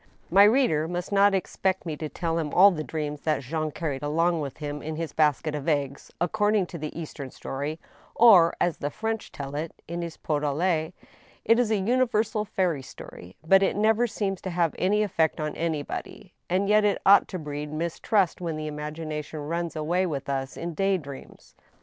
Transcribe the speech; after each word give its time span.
My 0.31 0.45
reader 0.45 0.87
must 0.87 1.11
not 1.11 1.35
expect 1.35 1.85
me 1.85 1.95
to 1.97 2.09
tell 2.09 2.39
him 2.39 2.51
all 2.55 2.71
the 2.71 2.83
dreams 2.83 3.21
that 3.21 3.43
Jean 3.43 3.69
carried 3.69 4.01
along 4.01 4.41
with 4.41 4.57
him 4.57 4.81
in 4.81 4.95
his 4.95 5.13
basket 5.13 5.53
of 5.53 5.67
eggs, 5.69 6.09
according 6.19 6.65
to 6.65 6.79
the 6.79 6.99
Eastern 6.99 7.29
story, 7.29 7.79
or, 8.15 8.51
as 8.59 8.77
the 8.77 8.89
French 8.89 9.31
tell 9.31 9.53
it, 9.53 9.75
in 9.87 10.01
his 10.01 10.17
pot 10.17 10.43
au 10.43 10.53
latt 10.55 10.93
It 11.45 11.59
is 11.59 11.69
a 11.69 11.77
universal 11.77 12.45
fairy 12.45 12.81
story, 12.81 13.35
but 13.45 13.61
it 13.61 13.75
never 13.75 14.07
seems 14.07 14.41
to 14.41 14.49
have 14.49 14.73
any 14.79 15.03
effect 15.03 15.39
on 15.39 15.55
any 15.55 15.83
body, 15.83 16.33
and 16.49 16.67
yet 16.67 16.83
it 16.83 16.97
ought 17.05 17.27
to 17.27 17.37
breed 17.37 17.71
mistrust 17.71 18.41
when 18.41 18.57
the 18.57 18.65
imagination 18.65 19.41
runs 19.41 19.75
away 19.75 20.07
with 20.07 20.27
us 20.29 20.57
in 20.57 20.73
day 20.73 20.97
dreams. 20.97 21.53